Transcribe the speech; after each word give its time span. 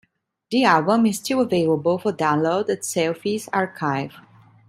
The 0.49 0.63
album 0.63 1.05
is 1.05 1.17
still 1.19 1.41
available 1.41 1.99
for 1.99 2.11
download 2.11 2.69
at 2.71 2.79
Selfies' 2.79 3.47
archive. 3.53 4.15